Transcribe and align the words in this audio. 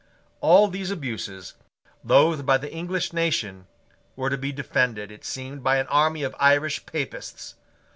All 0.39 0.67
these 0.67 0.89
abuses, 0.89 1.53
loathed 2.03 2.43
by 2.43 2.57
the 2.57 2.73
English 2.73 3.13
nation, 3.13 3.67
were 4.15 4.31
to 4.31 4.35
be 4.39 4.51
defended, 4.51 5.11
it 5.11 5.23
seemed, 5.23 5.61
by 5.61 5.77
an 5.77 5.85
army 5.89 6.23
of 6.23 6.35
Irish 6.39 6.87
Papists. 6.87 7.53